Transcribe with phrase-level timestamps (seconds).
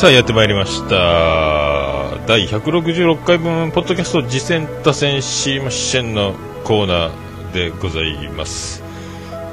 [0.00, 2.16] さあやってまいりました。
[2.26, 6.32] 第166回分ポッドキャスト次戦打線シーマシェンの
[6.64, 8.82] コーナーでございます。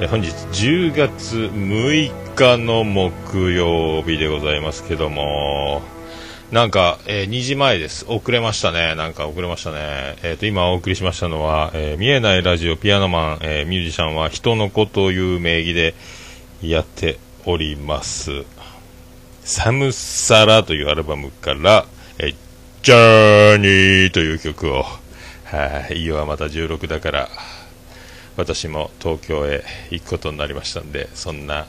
[0.00, 5.82] え本日10月6日の木曜日でございますけども。
[6.50, 8.06] なんか、えー2時前です。
[8.08, 8.94] 遅れましたね。
[8.94, 10.16] なんか遅れましたね。
[10.22, 15.94] えっ、と今お送りしましたのは、えー見えないラジオピアノマン、えーミュージシャンは人の子という名義で
[16.62, 18.46] やっております。
[19.48, 21.86] サムサラというアルバムから、
[22.18, 22.34] えー
[22.82, 24.84] ジャーニーという曲を、
[25.44, 27.30] はい、いよはまた16だから、
[28.36, 31.66] 私も東京へ行くことになりましたんで、そんな、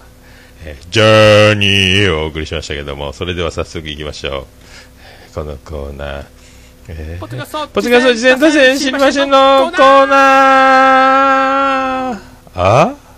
[0.66, 4.39] えージャーニーをお送りしましたけども、それでは早速行きましょ
[5.31, 5.33] う。
[5.33, 6.25] このコーナー、
[6.89, 12.19] えーポッドキャスト事前打線知りませんのコーナー。
[12.55, 13.08] あ？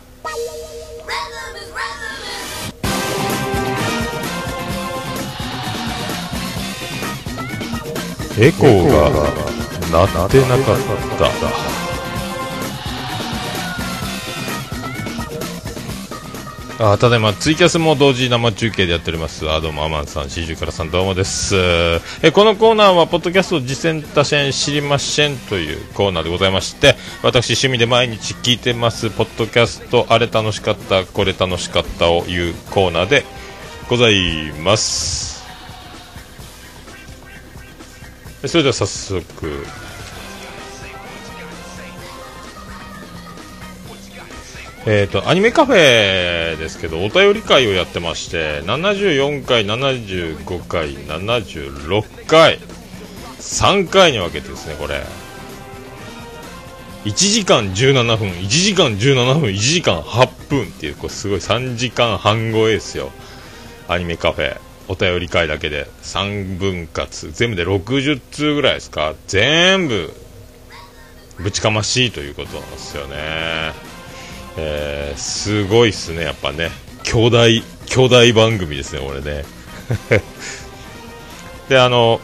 [8.40, 9.10] エコーが
[9.92, 10.78] 鳴ってなかっ
[11.18, 11.30] た。
[16.84, 19.48] あただいまツイキャスも同時生中継でやっております。
[19.48, 21.56] あどうもアマンさん四十からさんどうもです。
[22.24, 29.12] えこのコーナーはポッドキャスト実践多戦知りませんというコーナーでございまして私趣味で毎日聞いてます。
[29.12, 33.26] ポッドキャストあれ楽しかったこれ楽しかったをいうコーナーで
[33.88, 35.41] ございます。
[38.48, 39.66] それでは早速。
[44.88, 52.58] えー、とアニメカフェですけどお便り会をやってまして74回、75回、76回
[53.38, 55.04] 3回に分けてですねこれ。
[57.06, 63.12] 1時間17分1時間17分1時間8分っていうこれすごい3時間半超えですよ。
[63.88, 64.71] アニメカフェ。
[64.92, 65.88] お便り会だけで。
[66.04, 67.32] 3分割。
[67.32, 69.16] 全部で60通ぐらいですか。
[69.26, 70.14] 全部
[71.40, 73.16] ぶちかましいということなんですよね。
[74.58, 76.24] えーすごいっすね。
[76.24, 76.72] やっぱね。
[77.04, 77.38] 兄弟
[77.86, 79.46] 兄弟番組ですねこれね。
[81.70, 82.20] であの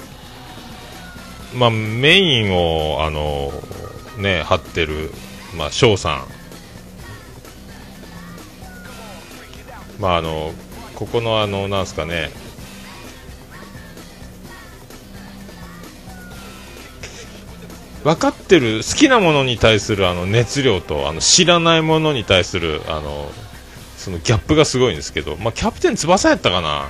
[1.55, 3.53] まあメインをあの
[4.17, 5.13] ね張ってる
[5.55, 6.27] まあ翔さん。
[10.01, 10.53] まああの
[10.95, 12.29] ここのあのなんすかね。
[18.03, 23.29] 分かってる好きなものに対するあの熱量とあの知らないものに対するあの
[23.97, 26.87] そのギャップがすごいんですけど、まあ、キャプテン翼やったかな、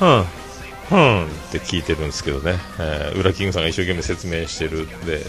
[0.00, 0.24] うん、
[0.90, 5.22] うんって聞いてるんですけどね、えー、ウラキングさんが一生懸命説明してるで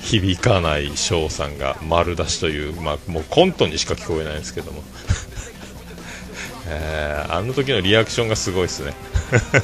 [0.00, 4.82] 響かない翔さんが丸出しという、まあ、もうコントにしか聞こえないんですけども、
[6.68, 8.94] えーあの時のリアクションがすごいですね。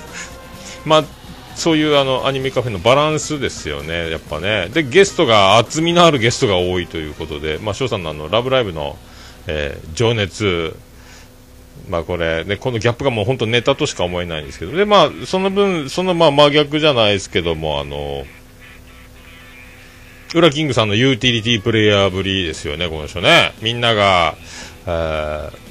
[0.84, 1.04] まあ
[1.54, 4.68] そういうあのアニメカフェのバランスですよね、やっぱね。
[4.72, 8.98] で、ゲストが、厚みのあるゲストが多いということで、まあ、翔さんのあの、ラブライブの、
[9.46, 10.76] えー情熱、
[11.88, 18.24] まあこれ、ね、このギャップがもう本当ネタとしか思えないんですけど、で、まあ、その分、そのまあ真逆じゃないですけども、あの、
[20.34, 23.52] ウラキングさんのユーティリティプレイヤーぶりですよね、この人ね。
[23.60, 24.34] みんなが、
[24.86, 25.64] えー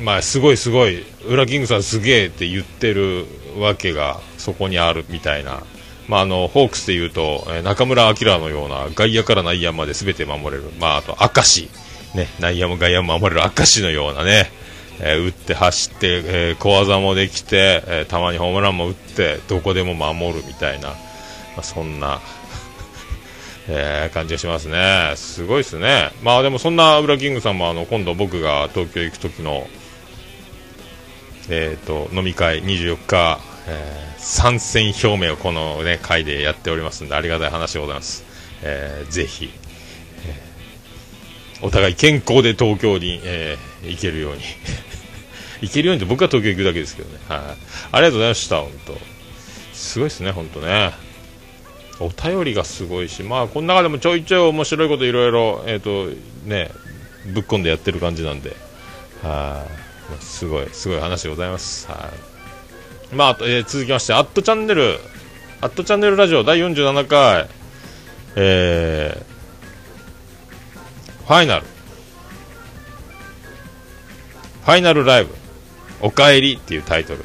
[0.00, 3.26] まあ、すごいすごい、ウラキングさんすげえって言ってる
[3.58, 5.62] わけがそこにあるみたいな。
[6.08, 10.64] まあ、あの、ホークスで言うと、え中村晃のような外野から内野まで全て守れる。
[10.78, 11.68] まあ、あと、明石。
[12.14, 14.50] ね、内野も外野も守れる明石のようなね、
[15.00, 20.94] えー打って走って、えー小技もできて、えーたまにホームランも打って、どこでも守るみたいな、ま
[21.58, 22.20] あ、そんな、
[23.68, 25.12] えー感じがしますね。
[25.16, 26.10] すごいですね。
[26.22, 29.66] まあでもそんなウラキングさんもあの今度僕が東京行く時の
[31.48, 38.24] えー、と飲み会24日、えー参戦表明をこの、ね、会でやっておりますのでありがたい話でございます、
[38.62, 39.50] えーぜひ、
[40.26, 44.42] えーお互い健康で東京に、えー行けるように。
[45.62, 48.98] 行けるようにって僕は東京行くだけですけどね、はい、ありがとうございました本当。
[49.72, 50.92] すごいですね本当ね。
[51.98, 56.10] お便りがすごいしまあこの中でもちょいちょい面白いこといろいろえっ、と
[56.44, 56.70] ね
[57.26, 58.54] ぶっ込んでやってる感じなんで。
[59.22, 59.85] はい、
[60.20, 61.88] すごい、すごい話でございます。
[61.88, 62.12] は
[63.12, 63.14] い。
[63.14, 64.98] まあ、あとえー続きまして、アットチャンネル、
[65.60, 67.48] アットチャンネルラジオ第47回、
[68.36, 71.66] えー、ファイナル、
[74.64, 75.34] ファイナルライブ、
[76.00, 77.24] おかえりっていうタイトル。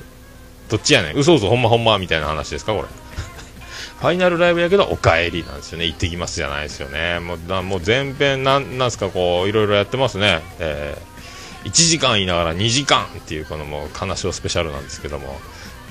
[0.70, 2.88] どっちやねん、嘘嘘ほんまほんまみたいな話ですか、これ。
[4.00, 5.86] ファイナルライブやけど、おかえりなんですよね。
[5.86, 7.20] 行ってきますじゃないですよね。
[7.20, 10.42] もう、もう前編、なん、なんすか、こう、いろいろやってますね。
[10.60, 11.11] えー
[11.64, 15.40] 1時間言いながら2時間っていうこのもう金賞スペシャルなんですけども、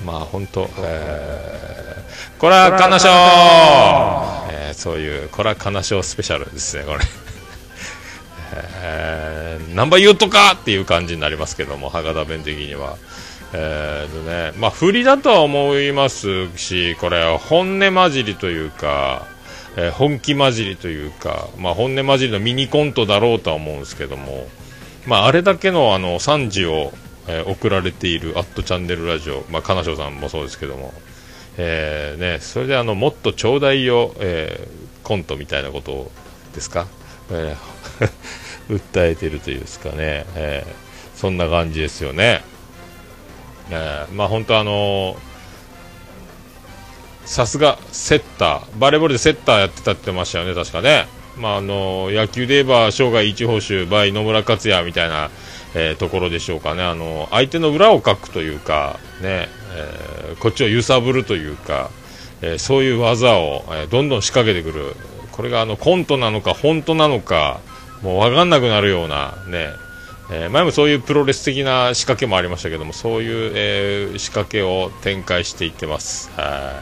[0.05, 3.07] まあ本当、えー、これは金賞、
[4.51, 6.99] えー、そういうこれは金賞スペシャルですねこれ。
[8.83, 12.97] えー、ナンバー言うとかっていう感じになりますけども博多弁的には。
[13.53, 19.27] えーねまあ、振りだとは思いますしこれは本音混じりというか、
[19.75, 24.47] えー、本気混じりというか、まあ、本音混じりのミニコントだろうとは思うんですけども、
[25.05, 26.91] まあ、あれだけのあの賛辞を、
[27.27, 30.93] えー、送られている「アットチャンネルラジオ」まあ、金賞さんもそうですけども、
[31.57, 36.11] えーね、それであのもっとちょうだいよ、えー、コントみたいなこと
[36.53, 36.87] ですか、
[37.31, 38.09] えー、
[38.69, 42.43] 訴えてるというですかね、えー、そんな感じですよね。
[43.69, 45.17] えー、まあ本当あの
[47.25, 51.07] さすがセッター、バレーボールでセッターやってたって言ってましたよね、確かね。
[51.37, 55.29] まああの野球で言えば生涯一報酬 by 野村克也みたいな、
[55.75, 61.89] えー、ところでしょうかね、あの相手の裏をかくというか、ねえー、こっちを揺さぶるというか、
[62.41, 64.95] えー、そういう技を、えどんどん仕掛けてくる、
[65.31, 67.61] これがあのコントなのか本当なのか、
[68.01, 69.69] もう分かんなくなるような、ね
[70.31, 76.31] えー、前もそういうプロレス的な仕掛けもありましたけどもそういう、えー、仕掛けを展開していってます。
[76.35, 76.81] は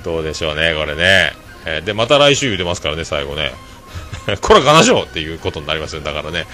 [0.00, 0.04] い。
[0.04, 1.32] どうでしょうねこれね、
[1.66, 3.52] えー、でまた来週言うてますからね最後ね。
[4.40, 6.46] これかなしょっていうことになりますよだからね。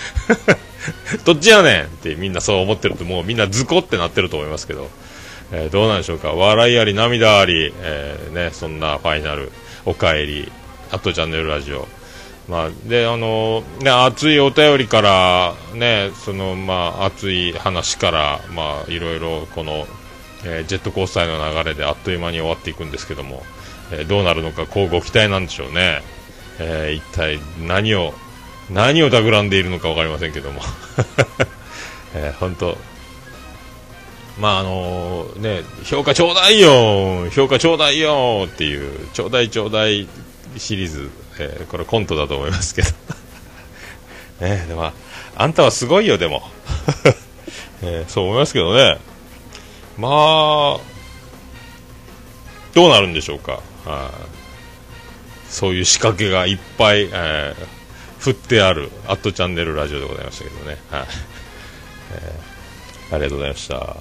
[1.25, 4.91] どっちやねんってみんなそう思ってるともうみんなズコってなってると思いますけど、
[5.53, 6.33] えー、どうなんでしょうか。
[6.33, 9.53] 笑いあり涙あり、えー、ね、そんなファイナル。
[9.85, 10.51] おかえり。
[10.91, 11.87] あとチャンネルラジオ。
[12.49, 19.87] まあ、であのね、熱いお便りから、ね、そのまあ、熱い話から、まあ、いろいろこの、
[20.45, 23.45] えー、ジェットコースターの流れであっという間に終わっていくんですけども、
[23.93, 26.03] えー、どうなるのか、こうご期待なんでしょうね、
[26.59, 28.15] えー、一体何を
[28.71, 30.61] 何を企んでいるのか分かりませんけども、
[32.15, 32.79] えー、本当、
[34.39, 40.07] まああのね、評価ちょうだいよ、評価ちょうだいよっていう、ちょうだいちょうだい
[40.57, 41.11] シリーズ
[41.41, 42.89] えー、これコントだと思いますけど。
[44.41, 44.93] ね でも
[45.37, 46.43] あんたはすごいよでも、
[47.83, 48.99] えー、そう思いますけどね。
[49.97, 50.79] まあ
[52.75, 53.61] どうなるんでしょうか、
[55.49, 61.07] そういう仕掛けがいっぱい、えー、振ってあるアットチャンネルラジオでございましたけどね、はい
[62.13, 63.97] えー、ありがとうございました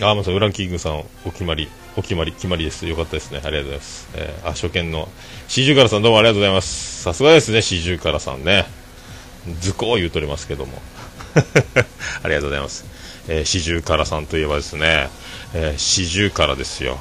[0.00, 2.86] あ、まさウランキングさん、お決まり、お決まり、決まりです。
[2.86, 3.40] よかったですね。
[3.42, 4.08] ありがとうございます。
[4.14, 5.08] えー、あ、初見の、
[5.48, 7.02] 四十からさんどうもありがとうございます。
[7.02, 8.66] さすがですね、四十からさんね。
[9.58, 10.80] 図工言うとりますけども。
[12.22, 12.84] ありがとうございます。
[13.26, 15.08] えー、四十からさんといえばですね、
[15.52, 17.00] えー、四十からですよ。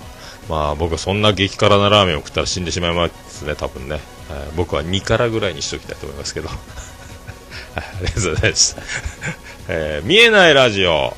[0.50, 4.00] まあ僕はそんな激辛なラーメンを食ったら死んでしまいますね、多分ね。
[4.30, 6.50] えー、僕は2辛ぐらいにしときたいと思いますけど。
[7.75, 8.75] ありがとうございます。
[9.68, 11.16] えー、見えないラジオ。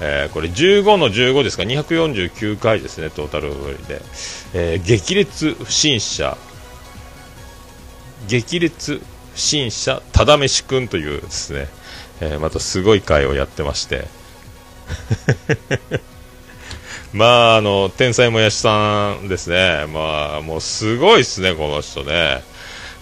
[0.00, 3.50] えー、これ15の15ですか？249回ですねトータル
[3.86, 4.02] で、
[4.52, 6.36] えー、激烈不審者
[8.28, 9.00] 激烈
[9.34, 11.68] 不審者ただめし君というですね、
[12.20, 14.06] え、またすごい回をやってまして
[17.16, 19.86] まああの天才もやしさんですね。
[19.86, 22.42] まあもうすごいですねこの人ね。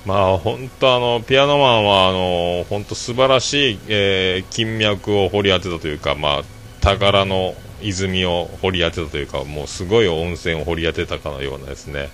[0.06, 6.42] まあ本当あのピアノマンはあの本当素晴らしい、えー、金脈を掘り当てたというかまあ
[6.80, 12.08] 宝の泉を掘り当てたというかもうすごい温泉を掘り当てたかのようなですね、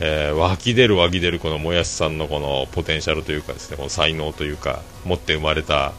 [0.00, 5.94] えー、湧き出る湧き出るこのもやしさんのこのポテンシャルというかですねこの才能というか持って生まれた、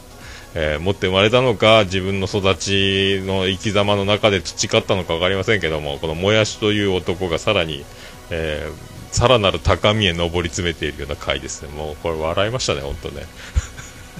[0.54, 7.84] えー、持って生まれたのか自分の育ちの生き様の中で培ったのか分かりませんけどもこのもやしという男がさらに、
[8.30, 11.68] えー、さらなる高みへ上り詰めているような回ですね。
[11.68, 13.26] もうこれ笑いましたね本当ね。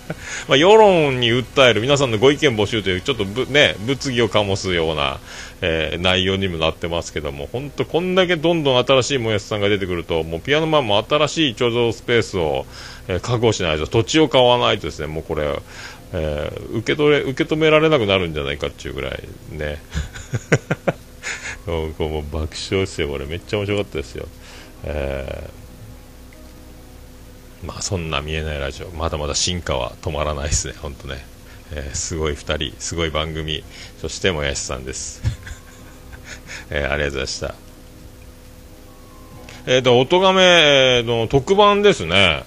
[0.48, 5.20] まあ、世論に訴える皆さんのご意見募集というちょっとぶ、ね、物議を醸すような、
[5.60, 12.66] えー、内容にもなってますけども本当こんだけどんどん新しいもやしさんが出てくるともうピアノマンも新しい貯蔵スペースを、
[13.08, 15.44] えー、確保しないと土地を買わないとですねもうこれ、
[16.12, 19.80] えー、受け取れ受け止められなくなるんじゃないかっていうぐらいね。
[21.66, 23.08] もうもう爆笑ですよ。
[23.08, 24.26] これめっちゃ面白かったですよ。
[24.84, 25.62] えー
[27.64, 28.88] まあそんな見えないラジオ。
[28.90, 30.74] まだまだ進化は止まらないですね。
[30.76, 31.24] 本当ね、
[31.72, 33.62] えー、すごい2人すごい番組。
[34.00, 35.22] そしてもやしさんです、
[36.70, 37.54] えー、ありがとうございました。
[39.64, 42.42] えーと、音がめの特番ですね、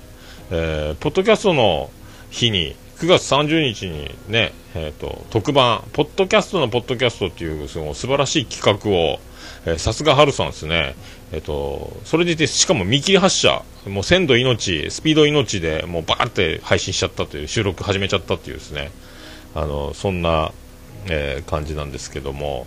[0.52, 1.90] えー、ポッドキャストの
[2.30, 9.20] 日に9月30日にね、えーと、特番、ポッドキャストのポッドキャストっていうその素晴らしい企画を、
[9.78, 10.96] さすがハルさんですね、
[11.32, 18.90] えっと、それでいて、しかも見切り発車、もう鮮度命、スピード命で、もうバーって配信しちゃったという、収録始めちゃったっていうですね、
[19.54, 20.52] あの、そんな、
[21.08, 22.66] えー、感じなんですけども、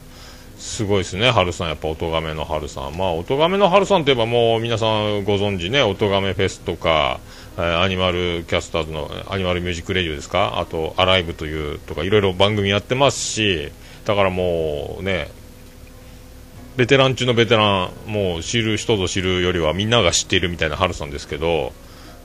[0.59, 2.97] すごいですね、春さん、やっぱ、おとがめの春さん。
[2.97, 7.21] まあ、おとがめの春さんといえばもう皆さんご存知ね、おとがめフェスとか、
[7.57, 10.59] えー、アニマルキャスターズのアニマルミュージックレディオですか？
[10.59, 13.71] あと、アライブというとか、いろいろ番組やってますし、
[14.05, 15.29] だからもうね、
[16.77, 21.73] ベテラン中のベテラン、もう知る人ぞ知るよりはみんなが知っているみたいな春さんですけど、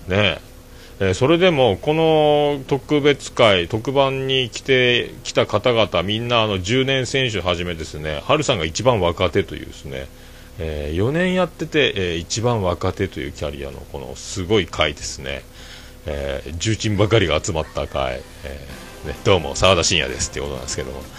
[0.08, 0.40] ね。
[0.40, 10.08] えー、それでもこの特別会、特番に来てきた方々、みんなあの10年選手はじめですね、春さんが一番若手というですね、
[10.60, 15.42] えー、4年やってて、えー、一番若手というキャリアのこのすごい回ですね、
[16.06, 21.04] えー、重鎮ばかりが集まった回、えーね、どうも澤田信也ですっていうことなんですけども。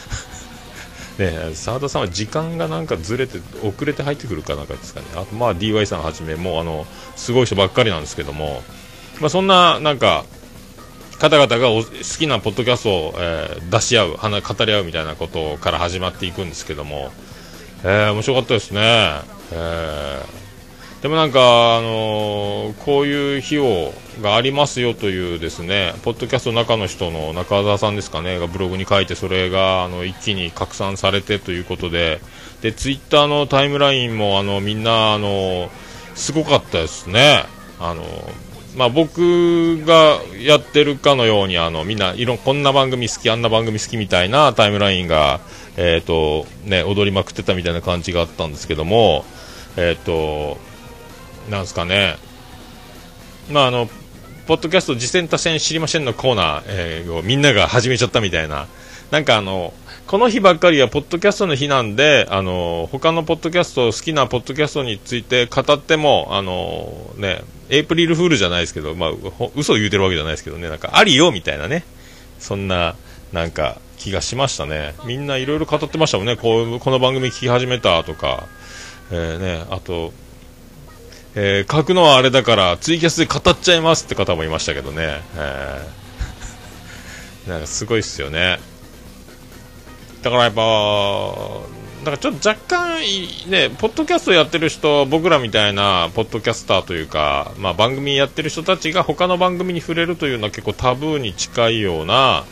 [1.54, 8.64] 澤田さんは時間がなんかずれて遅れて入ってくるかなんかですかね、あとまあ DY さんはじめ、もうあのすごい人ばっかりなんですけども、
[9.21, 10.25] まあ、そんななんか
[11.18, 11.85] 方々が好
[12.18, 17.12] きなポッドキャストを、えー、出し合う、語り合うみたいなことから始まっていくんですけども、
[17.85, 18.80] えー、面白かったですね。
[19.52, 23.92] えー、でもなんか、あのー、こういう費用
[24.23, 32.21] がありますよというですね、ポッドキャストの中の人の中澤さんですかね、がブログに書いて、それがあの一気に拡散されてということで、
[32.61, 35.71] で、ツイッターのタイムラインもあのみんな、あの
[36.14, 37.44] すごかったですね。
[37.80, 38.02] あの
[38.76, 45.40] まあ、僕がやってるかのようにあのみんないろこんな番組好きあんな番組好きみたいなタイムラインが、
[45.76, 49.24] えーとね、踊りまくってたみたいな感じがあったんですけども、
[49.76, 50.58] えーと、
[51.50, 52.16] なんすかね、
[53.50, 53.88] まあ、あの
[54.46, 58.66] ポッドキャスト次戦多戦知りませんのコーナー、えー、をみんなが始めちゃったみたいな、
[59.14, 59.73] なんかあの
[60.09, 69.11] この日ばっかりはポッドキャストの日なんで、あの他のポッドキャスト、好きなポッドキャストについて語っても、あのね、エイプリルフールじゃないですけど、まあ、
[69.54, 71.85] 嘘を言うてるわけじゃないですけどね、なんかありよみたいなね、
[72.40, 72.97] そんな、
[73.33, 74.97] なんか気がしましたね。
[75.04, 78.49] みんないろいろ語ってましたもんね、こうこの番組聞き始めたとか、
[79.12, 80.12] えー、ね、あと、
[81.37, 88.73] えー、書くのはあれだからツイキャスで語っちゃいますって方もいましたけどね、えー、なんかすごいっすよね。
[90.24, 90.62] だからやっぱ、
[92.00, 93.00] だからちょっと若干、
[93.50, 102.44] ね、ポッドキャストやってる人、僕らみたいなポッドキャスターというか、まあ、番組やってる人たちが他の番組に触れるというのは結構タブーに近いような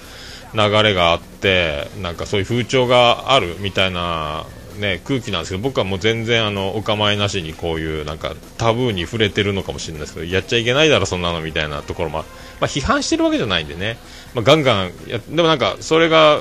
[0.55, 4.45] 流れがあって、なんかそういう風潮があるみたいな、
[4.79, 12.25] ね、空気なんですけど、僕はもう全然あのお構いなしにこういうなんかタブーに触れてるのかもしれないですけど、やっちゃいけないだろ、そんなのみたいなところも、ま
[12.61, 13.97] あ、批判してるわけじゃないんでね、
[14.35, 16.41] まあ、ガンガンや、でもなんかそれが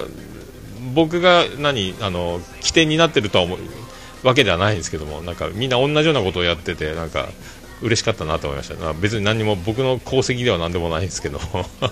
[0.94, 3.60] 僕が何あの起点になってるとは思う
[4.24, 7.30] わけではないんですけどもなんかみんな同じようなことをやっててなんか
[7.82, 8.94] 嬉しかったなと思いました。
[8.94, 11.40] 別に何も僕の功績では何でもないんですけど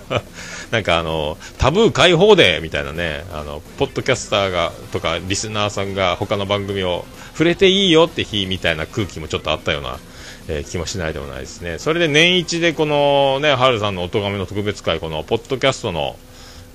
[0.70, 9.98] なんかあのタブー解放でみたいなねあのポッドキャスターがとかリスナーさんが他の番組を触れていいよって日みたいな空気もちょっとあったような、
[10.46, 11.78] えー、気もしないでもないですね。
[11.78, 16.16] それで年一でこのね春さんのおとがめの特別会このポッドキャストの、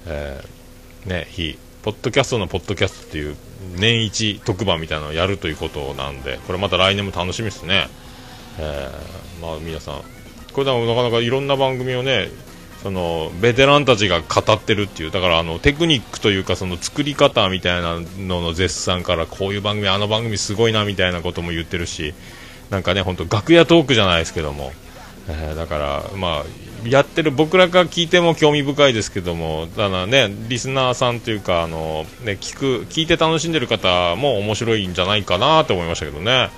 [0.07, 3.35] えー、ね日ポッドキャストのポッドキャストっていう
[3.77, 7.89] 年一特番みたいなのをやるということなんで、これまた来年も楽しみですね。
[8.57, 10.01] えー、まあ皆さん、
[10.51, 12.29] これでもなかなかいろんな番組をね、
[12.81, 22.15] そのベテランたちが語ってるっていう、だからあのテクニックというかその作り方みたいなのの絶賛からこういう番組、あの番組すごいなみたいなことも言ってるし、
[22.71, 24.71] なんかね、本当楽屋トークじゃないですけども、
[25.27, 26.43] えー、だからまあ
[26.85, 36.49] やってる僕らが聞いても興味深いですけども、ただね、リスナーさんというか、あの、ね、聞く、聞いて楽しんでる方も面白いんじゃないかなと思いましたけどね。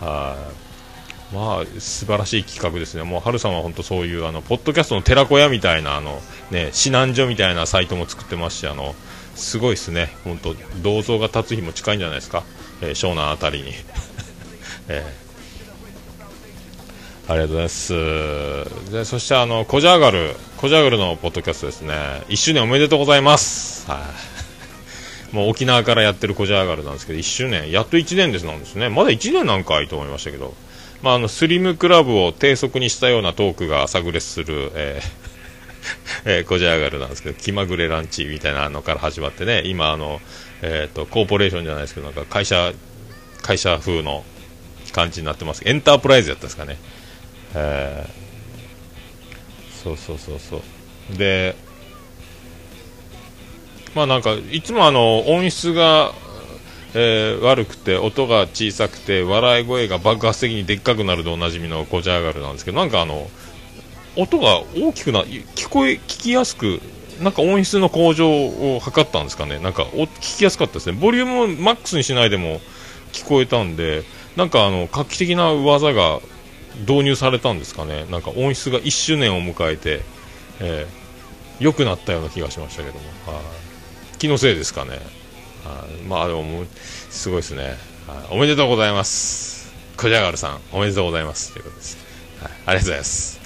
[0.00, 0.36] は
[1.32, 1.34] い。
[1.34, 3.02] まあ、素晴らしい企画ですね。
[3.02, 8.94] もう、春さんは本当そういう、あの、ポッドキャストの寺子屋みたいな、あの、ね、指南所みたいなサイトも作ってますし、あの、
[9.34, 10.10] すごいですね。
[10.24, 12.44] 本当銅像が立つ日も近いんじゃないですか。
[12.80, 13.72] えー、湘南あたりに。
[14.88, 15.27] えー
[17.28, 18.90] ありがとうございます。
[18.90, 21.92] でそしてあのコジャーガル、コジャーガルのポッドキャストですね。
[22.28, 23.88] 1周年おめでとうございます。
[23.90, 23.98] は
[25.32, 25.36] い。
[25.36, 28.88] もう沖縄からやってるコジャーガルなんですけど、1周年、やっと1年ですなんですね。
[28.88, 30.54] まだ1年なんかいいと思いましたけど、
[31.02, 40.20] まあ、あのスリムクラブを低速にしたようなトークが炸裂する、えーえー、コジャーガルなんですけど、気まぐれランチみたいなのから始まってね、今あの、
[40.62, 42.72] えーと、コーポレーションじゃないですけど、なんか会社、
[43.42, 44.24] 会社風の
[44.92, 45.62] 感じになってます。
[45.66, 46.78] エンタープライズやったんですかね。
[47.54, 51.16] えー、そうそうそうそう。
[51.16, 51.54] で
[53.94, 56.12] まあなんかいつもあの音質が、
[56.94, 63.30] えー、悪くて音が小さくて笑い声が爆発的にでっかくなるでおなじみのコジャーガルなんですけどなんかあの
[64.16, 66.80] 音が大きくな聞こえ聞きやすく
[67.20, 72.60] なんか音質の向上を図ったんですかね、なんかお聞きやすかったですね、ボリュームをマックスにしないでも
[73.12, 74.04] 聞こえたんで、
[74.36, 76.20] なんかあの画期的な技が
[76.80, 80.00] 導入されたんですかね、なんか音質が1周年を迎えて、
[80.60, 83.40] えー、良くなったような気がしましたけども、は
[84.18, 84.98] 気のせいですかね、
[85.64, 86.64] はまあでもも、
[87.10, 87.76] すごいですね、
[88.30, 91.52] おめでとうございます、クジャガルさん、おめでとうございます。
[91.52, 91.98] ということです。
[92.42, 93.38] はい、ありがとうございます。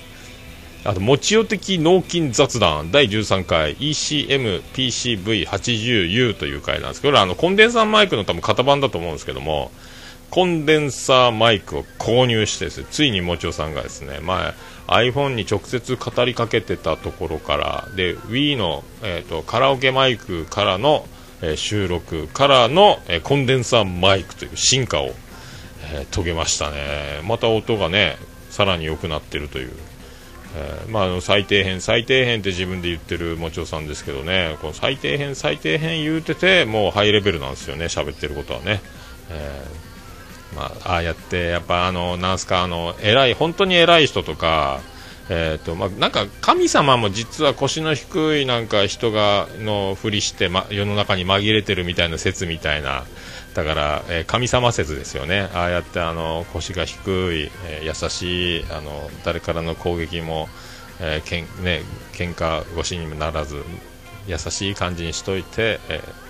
[0.85, 2.91] あと、もちよ的脳筋雑談。
[2.91, 9.71] 第13回 ECMPCV80U という回なんですけど、これあのコンデンサーマイクの多分型番だと思うんですけども、
[10.33, 14.55] コンデンサーマイクを購入してですね、ついにもちおさんがですね、ま
[14.87, 21.07] あ、iPhone に直接語りかけてたところから、で、Wii の、えーと、カラオケマイクからの、
[21.43, 25.11] えー、収録からの、えー、コンデンサーマイクという進化を、
[25.93, 27.21] えー、遂げましたね。
[27.25, 28.17] また音がね、
[28.49, 29.73] さらに良くなってるという。
[30.57, 38.81] えー、まあ、最低編、最低編って自分で言ってるもちおさんですけどね、この最低編、最低編言うてて、もうハイレベルなんですよね、喋ってることはね。
[39.29, 39.92] えー
[40.55, 44.81] まあ、ああやってやっぱあのなんすかあの偉い本当に偉い人とか
[45.29, 53.05] えーとまあ、なんか神様も実は腰の低いなんか人がのふりして、ま、世の中に紛れてるみたいな説みたいな
[53.55, 55.49] だから、えー、神様説ですよね。
[55.55, 56.99] ああやってあの腰が低
[57.35, 60.49] い、えー、優しいあの誰からの攻撃も、
[61.01, 63.63] えーけんね喧嘩腰にもならず
[64.27, 66.23] 優しい感じにしといて、えー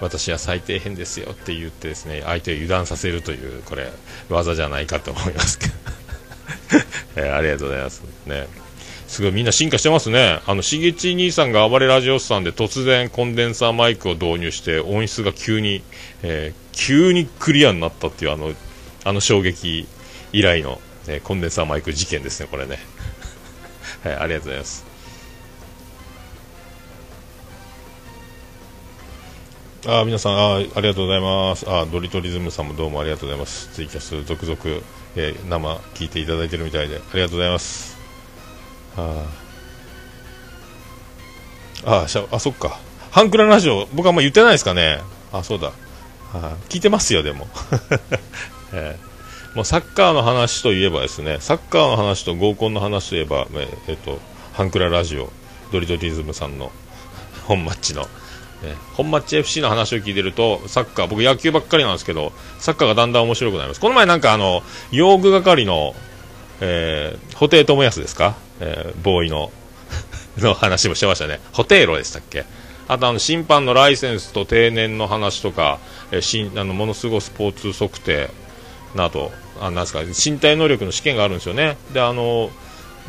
[0.00, 3.90] 私は最低変ですよって言ってですね相手を油断させるというこれ
[4.28, 5.72] 技じゃないかと思いますけど、
[7.16, 8.02] えー、ありがとうございます。
[8.26, 8.64] ね。
[9.06, 10.40] すごいみんな進化してますね。
[10.46, 15.82] あのしげち兄さんが暴れラジオスさんで突然コンデンサーマイクを導入して音質が急に、
[16.22, 18.52] えー、急にクリアになったっていうあの
[19.04, 19.86] あの衝撃
[20.32, 22.78] 以来の、ね、コンデンサーマイク事件ですねこれね、
[24.02, 24.83] はい、ありがとうございます。
[29.86, 31.68] あ皆さんあありがとうございます。
[31.68, 33.68] あドリトリズムさんもどうもありがとうございます。
[33.68, 34.58] ツイキャス続々、
[35.14, 37.98] えー、生聞いていただいてるみたいでありがとうございます。
[38.96, 39.24] あ
[41.84, 42.78] あしゃあそっか。
[43.10, 45.00] ハンクララジオ僕あんま言ってないですかね。
[45.32, 45.72] あそうだ。
[46.32, 47.46] あ聞いてますよでも、
[48.72, 54.18] えー、もうサッカーの話といえばですねサッカーの話と合コンの話といえば、えー、えー、と
[54.54, 55.30] ハンクララジオ
[55.72, 56.72] ドリトリズムさんの
[57.46, 58.08] 本マッチの
[58.94, 63.80] 本町 FC の話を聞いてると、サッカー、僕野球ばっかりなんですけど、サッカーがだんだん面白くなります。
[63.80, 65.94] この前なんかあの、用具係の、
[66.60, 69.50] え、布袋寅泰ですか、えー、ボーイの
[70.38, 71.40] の話もしてましたね。
[71.52, 72.44] ホテイロでしたっけ？
[72.88, 75.78] あとあの、審判のライセンスと定年の話とか、
[76.10, 78.30] えー、しあの、ものすごいスポーツ測定
[78.94, 81.76] など、あなんですか、身体能力の試験があるんですよね。
[81.92, 82.50] で、あの、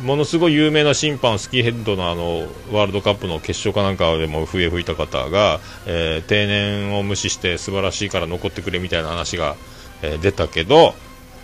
[0.00, 9.56] ものすごい有名な審判、スキーヘッドのあのワールドカップの決勝かなんかでも笛吹いた方が、えー、定年を無視して素晴らしいから残ってくれみたいな話が、
[10.02, 10.94] えー、出たけど、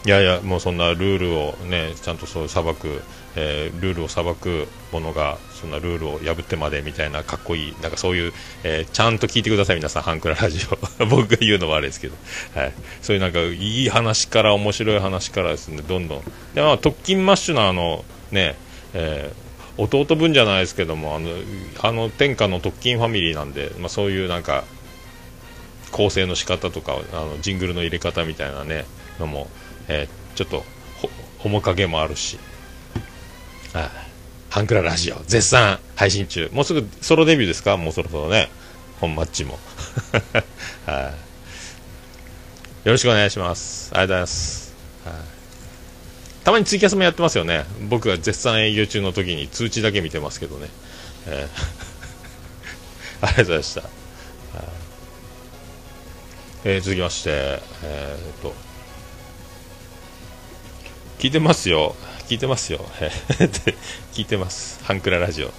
[0.04, 3.02] いやいや、もうそんなルールをね、ちゃんとそう裁く、
[3.36, 8.32] えー、ルールを裁くものが、そんなルールを破ってまでみたいなかっこいい、なんかそういう、
[8.64, 10.66] えー、ちゃんと聞いてください、皆さん、ハンクララジ
[10.98, 11.06] オ。
[11.06, 12.16] 僕が言うのはあれですけど、
[12.54, 12.72] はい。
[13.00, 16.22] そういうなんかいい話から、面白い話からですね、どんどん。
[16.54, 18.56] で、まあ、特勤マッシュのあの、ね
[18.94, 21.30] えー、弟分じゃないですけどもあの
[21.80, 24.64] あの天下の特勤ファミリーなんで、まあ、そういうなんか
[25.92, 28.86] 構成の仕方とかあのジングルの入れ方みたいなね
[29.20, 29.48] のも、
[29.88, 30.64] えー、ちょっと
[31.44, 32.38] 面影もあるし、
[33.72, 33.88] はい、
[34.50, 36.48] ハンクララジオ絶賛配信中。
[36.52, 37.76] もうすぐソロデビューですか？
[37.76, 38.48] もうそろそろね。
[39.00, 39.58] 本マッチも、
[40.86, 41.12] は
[42.84, 43.90] い、よろしくお願いします。
[43.92, 45.41] ありがとうございます、はい。
[46.44, 47.64] たまにツイキャスもやってますよね。
[47.88, 50.68] 僕が絶賛営業中の時に通知だけ見てますけどね、
[51.26, 53.82] えー、 ありがとうございました、
[56.64, 57.30] えー、続きまして
[57.82, 58.54] えー、っと。
[61.18, 61.94] 聞いてますよ。
[62.28, 62.84] 聞いてますよ。
[64.12, 64.82] 聞いてます。
[64.84, 65.52] ハンクララジオ。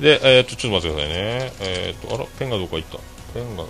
[0.00, 1.52] で、えー、っとちょっと待ってくださいね。
[1.60, 2.98] えー、っとあらペンがどこか行った。
[3.34, 3.64] ペンが。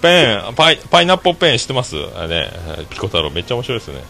[0.00, 1.96] ペンパイパイナップルペン知ってます？
[2.16, 2.50] あれね
[2.90, 3.30] ピコ太郎。
[3.30, 4.02] めっちゃ面白いですね。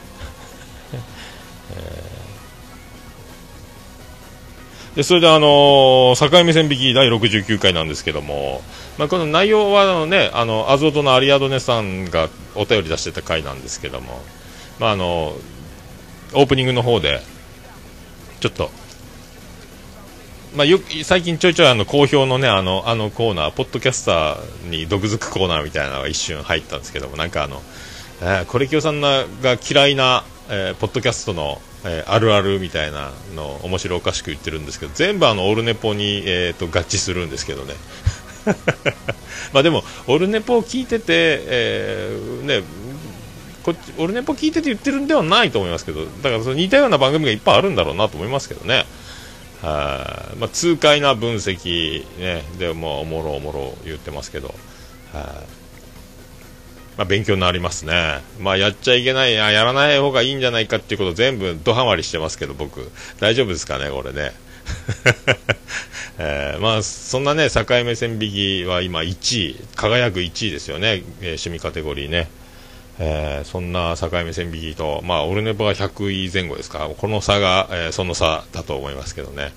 [4.94, 8.60] でそれであのー、境目線引き第69回なんですけども、
[8.98, 14.20] まあ、この内容はあのねあのアゾートのアリアドネさんがお便り出してた回なんですけども、
[14.80, 15.34] まあ、あの
[16.34, 17.20] オープニングの方で
[18.40, 18.70] ちょっと、
[20.56, 27.62] まあ、よ最近ちょいちょいあの好評のねあのあのコーナーポッドキャスターに毒づくコーナーみたいなのが一瞬入ったんですけどもなんかあの、
[28.22, 29.24] えー、コレキオさんが
[29.70, 37.74] 嫌いなえー、ポッドキャストの、えー、あるあるみたいなの面白おかしく言ってるんですけど全部あのオルネポに、えーと、合致するんですけどね。
[39.52, 42.62] まあでもオルネポを聞いてて、えー、ね
[43.62, 48.86] こっちオルネポ聞いてて言ってるんではないと思いますけどだからその似たような番組がいっぱいあるんだろうなと思いますけどね。
[49.62, 54.54] はまあ、痛快な分析、ね、でもおもろおもろ言ってますけど。
[55.12, 55.42] は
[57.00, 64.32] まあ、勉強になりますね、まあ、やっちゃいけないや、やらない方がいいんじゃないかっていうこと全部ドハマりしてますけど、僕、大丈夫ですかね、これね。
[66.20, 69.12] えー、まあ、そんなね、境目線引きは今1
[69.48, 72.28] 位、輝く1位ですよね、えー、趣味カテゴリーね。
[73.02, 79.42] えー、そんな境目線引きと、まあ、オルネポが100位前後ですか、この差が、えー、その差だと思いますけどね。
[79.42, 79.50] はい。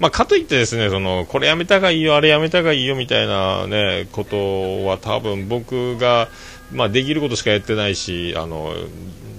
[0.00, 6.28] まあ、かといってですね、その、これやめたがいいよ、あれやめたがいいよみたいなね、ことは多分僕が、
[6.72, 8.74] まあ、できることしかやってないし、あの、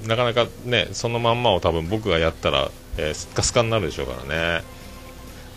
[0.07, 4.63] なかなかね、そのまんまを多分僕がやったら、えー、スカスカになるでしょうからね。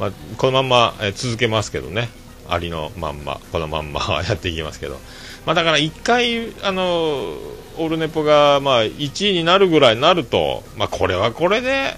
[0.01, 2.09] まあ、このまんま、えー、続けますけどね。
[2.49, 4.99] ありのまんま、このまんま やっていきますけど。
[5.47, 7.39] まあ、だから1回、あの、
[7.79, 11.97] オルネポが、まあ、1位になるぐらいになると、まあ、これはこれで、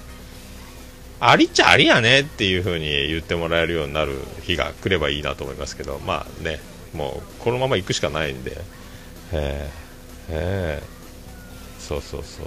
[1.21, 6.61] ありっちゃありやねっていう風に言ってもらえるようになる日が来ればいいなと思いますけど、まあね、
[6.95, 8.57] もうこのまま行くしかないんで、
[9.33, 12.47] えー、えー、そうそうそう。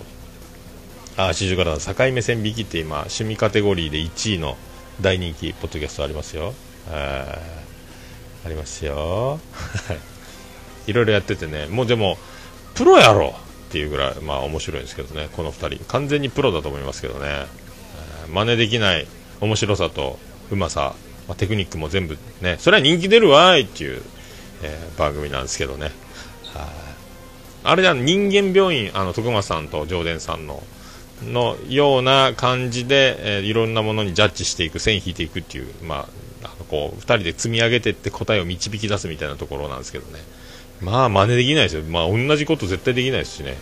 [1.18, 4.58] あ、四十から境目線引きって今、趣味カテゴリーで1位の
[5.02, 6.54] 大人気ポッドキャストありますよ。
[6.90, 7.38] あ
[8.46, 9.40] ありますよ。
[10.88, 12.18] いろいろやっててね、もうでも、
[12.76, 13.36] プロやろ
[13.70, 15.86] っていうぐらい、まあ面白いんですけどね、この2人。
[15.86, 17.46] 完全にプロだと思いますけどね。
[18.32, 19.08] 真似できない
[19.42, 20.18] 面白さと
[20.52, 20.96] うまさ、
[21.28, 24.02] まあ、テクニックも全部ね、それは人気出るわいっていう、
[24.64, 25.92] えー、番組なんですけどね。
[27.64, 30.64] あれは人間病院、あの、徳間さんと上田さんの、
[31.24, 36.08] のような感じで、えー、いろんなものにジャッジしていく、線引いていくっていう、ま
[36.44, 40.20] あ、あのこう、2人で積み上げていって答えを導き出すみたいなところなんですけどね。
[40.82, 41.84] まあ、真似できないですよ。
[41.84, 43.58] まあ、同じこと絶対できないですしね。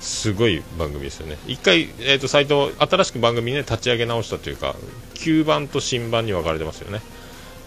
[0.00, 1.38] すごい番組ですよね。
[1.46, 4.74] 一回、えーと、サイト、新しく番組ね、立ち上げ直したというか、
[5.14, 7.00] 旧版と新版に分かれてますよね。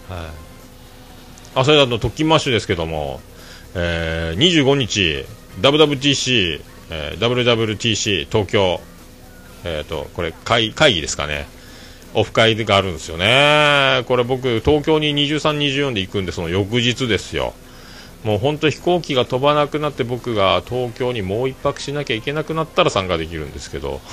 [0.08, 0.18] はい。
[1.56, 3.20] あ、それだと、特勤マッシュですけども、
[3.74, 5.24] えー、25日、
[5.60, 8.80] WWTC、えー、WWTC 東京、
[9.64, 11.46] えっ、ー、と、これ会、会議ですかね。
[12.14, 14.04] オフ会があるんですよね。
[14.06, 17.54] これ僕、東京に23、24で行くんで、その翌日ですよ。
[18.24, 24.00] もう本当飛行機が飛ばなくなって僕が東京にもう1泊しなきゃいけなくなったら参加できるんですけど。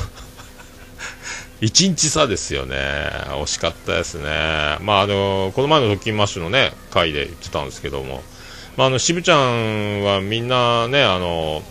[1.62, 2.76] 1日差ですよね。
[3.42, 4.78] 惜しかったですね。
[4.82, 8.22] まああのこの前のドッキンマッシュのね回で言ってたんですけども。
[8.76, 11.64] まああの渋ちゃんはみんなねあの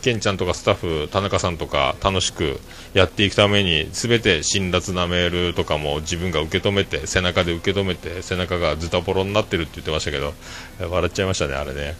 [0.00, 2.58] ケンちゃんとかスタッフ、田中さんとか楽しく
[2.94, 10.34] やっていくために全て辛辣なメールとかも自分が受け止めて背中で受け止めて背中がズタボロになってるって言ってましたけど
[10.80, 11.94] 笑っちゃいましたね、あれね。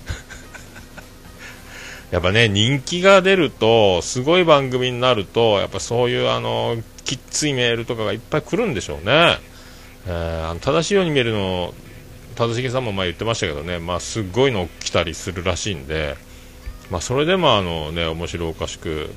[2.10, 9.38] やっぱね人気が出るとすごい番組になるとやっぱそういうあのきっついメールとかがいっぱい来るんでしょうね。
[10.06, 11.72] えー、あの正しいように見えるの
[12.34, 16.16] 正しげさんも前言ってましたけどね、まあ、すごいの来たりするらしいんで。
[16.90, 19.10] まあ、それでもあの、ね、面白おかしく、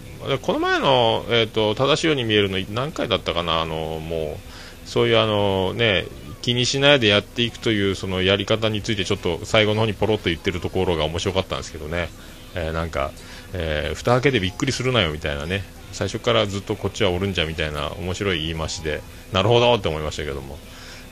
[0.43, 4.37] この前の、えーと、正しいように見えるの何回だったかな、あのも
[4.85, 6.05] うそういうあの、ね、
[6.43, 12.09] 気にしないでやっていくというそのやり方についてちょっと最後の方にポロっと言ってるところが面白かったんですけどね、
[12.53, 13.11] えー、なんか、
[13.53, 15.63] えー、蓋開けてびっくりするなよみたいなね。
[15.93, 20.57] 最初からずっとこっちはおるんじゃみたいな面白い言い回しでなるほどって思いましたけども、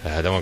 [0.04, 0.42] えー、でも、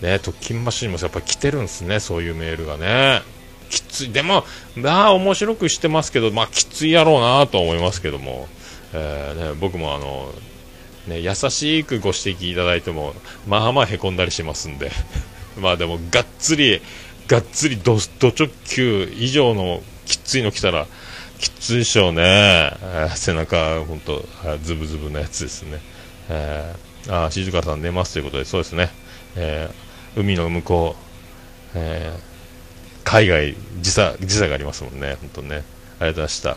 [0.00, 3.22] ね、特勤マシンもやっぱ来てるんですね、そういうメールがね。
[3.70, 4.44] きつい、でも、
[4.76, 8.48] まあ面白くしてますけど、まあきついやろうなと思いますけども、
[8.92, 10.32] えーね、僕もあの、
[11.06, 13.14] ね、優しくご指摘いただいても、
[13.46, 14.90] まあまあへこんだりしますんで、
[15.56, 16.82] まあでも、がっつり、
[17.28, 20.86] がっつりドド直球以上のきついの来たら、
[21.38, 24.26] きついでしょうね、えー、背中、本当、
[24.62, 25.80] ズブズブのやつですね。
[26.28, 28.90] えー、あ、静香さん寝ますということで、そうですね、
[29.36, 32.29] えー、海の向こう、えー
[33.10, 35.56] 海外時差時差がありますもんね、本当ね。
[35.56, 36.50] ありがとうございました。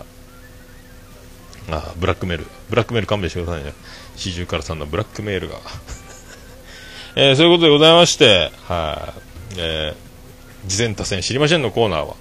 [1.71, 2.45] あブラックメール。
[2.69, 3.73] ブラックメール勘弁してくださいね。
[4.15, 5.55] 四十からさんのブラックメールが。
[7.17, 9.15] えー、そういうことでございまして、は
[9.53, 12.13] い、えー、事前多戦知りませんのコーナーは、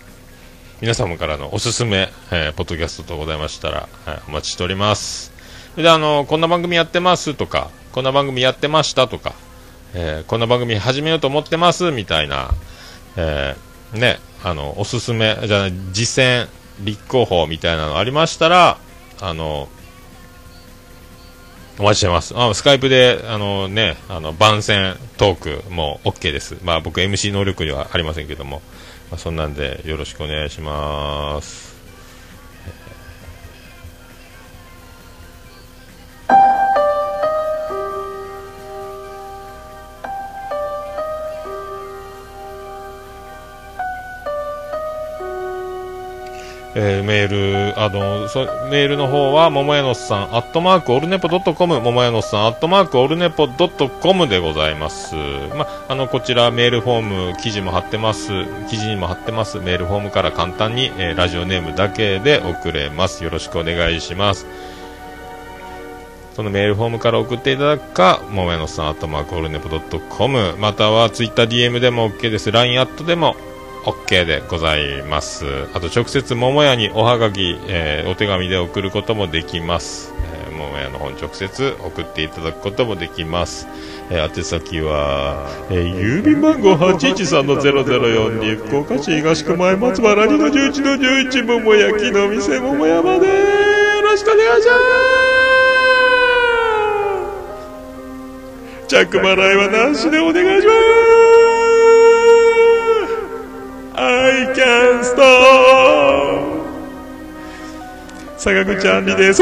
[0.80, 5.30] 皆様からのおすすめ、えー、ポッドキャストとございましたら、はい、お待ちしております。
[5.76, 9.34] で、あの、こんな番組やってますとか、こんな番組やってましたとか、
[9.92, 12.54] えー、こんな番組始めようと思ってますみたいな、
[13.16, 16.48] えー、ね、あの、おすすめ、じゃあ、実践、
[16.80, 18.78] 立候補みたいなのありましたら、
[19.20, 19.68] あの、
[21.78, 22.34] お待ちしてます。
[22.36, 26.56] あスカイプで、あのね、あの、番宣トークも OK です。
[26.62, 28.60] まあ僕 MC 能力にはありませんけども、
[29.10, 31.71] まあ、そんなんでよろしくお願いします。
[46.74, 55.14] えー、メール、あの、そメールの方は、ももやのさん、アットマークオルネポドットコム、ももやのさん、アットマークオルネポドットコムでございます。
[55.54, 58.28] ま、あの、こちらメールフォーム、記事も貼ってます、
[58.70, 63.22] 記事にも貼ってます、メールフォームから簡単に、えー、ラジオネームだけで送れます。
[63.22, 64.46] よろしくお願いします。
[66.34, 72.50] そのメールフォームから送っていただくか、ももやのさん、アットマークオルネポドットコム、またはツイッター DM でも OK です。
[72.50, 73.36] LINE アットでも
[73.84, 75.44] OK でございます。
[75.74, 80.12] あと直接桃屋におはがき、えー、お手紙で送ることもできます。
[80.46, 83.66] えー、桃屋の方に直接送っていただくこともできます。
[84.10, 93.32] えー、宛先は、えー、郵便番号813-0042福岡市東区前松原2の11の11桃焼きの店桃屋までよ
[94.02, 94.74] ろしくお願いしま
[98.86, 101.31] す着払いはなしでお願いします
[108.41, 109.41] 坂口あんりです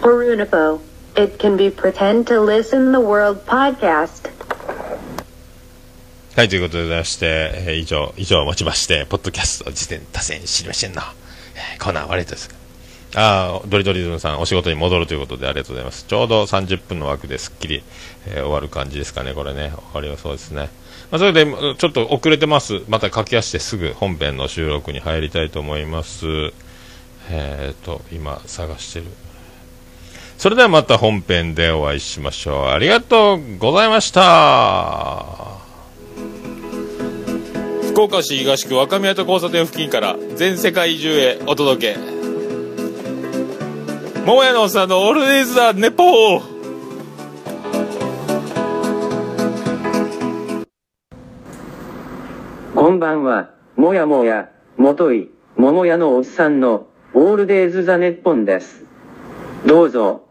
[0.00, 0.80] Brunipo.
[1.16, 4.30] It can be pretend to listen the world podcast.
[6.37, 11.01] はい、ということでございまして、えー、以上、以上をもちまして、ポッドキャスト時点多戦知りませんの、
[11.55, 12.51] えー、コーナー終わりです。
[13.15, 16.05] ああ、ドリドリズムさん、お仕事に戻るということでありがとうございます。
[16.07, 17.81] ちょうど30分の枠ですっきり、
[18.27, 19.71] えー、終わる感じですかね、これね。
[19.93, 20.69] 終わりはそうですね。
[21.09, 22.83] まあ、それで、ちょっと遅れてます。
[22.87, 26.27] また駆け足してすぐ本編の収録に入りたいと思います。
[27.31, 29.05] えっ、ー、と、今、探してる。
[30.37, 32.67] それではまた本編でお会いしましょう。
[32.67, 35.66] ありがとうございました。
[37.97, 41.99] 福岡市東区若宮と交差点付近から全世界中へお届け
[44.23, 46.41] 桃屋のおっさんのオールディーズ・ザ・ネポー
[52.75, 58.85] こんばんは、もやもや、もとい、桃屋のおっさんの、オールデイズ・ザ・ネッポンです。
[59.65, 60.26] どうぞ。